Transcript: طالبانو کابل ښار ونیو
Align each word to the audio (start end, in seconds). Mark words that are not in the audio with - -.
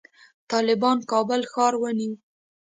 طالبانو 0.49 1.01
کابل 1.11 1.41
ښار 1.51 1.73
ونیو 1.81 2.13